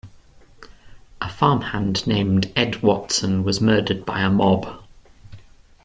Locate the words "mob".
4.31-4.81